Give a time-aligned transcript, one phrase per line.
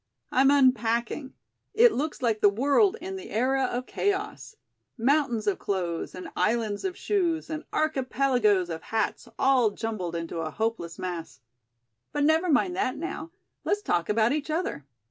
[0.31, 1.35] "I'm unpacking.
[1.75, 4.55] It looks like the world in the era of chaos:
[4.97, 10.49] mountains of clothes and islands of shoes and archipelagoes of hats all jumbled into a
[10.49, 11.41] hopeless mass.
[12.13, 13.29] But, never mind that now.
[13.63, 14.87] Let's talk about each other.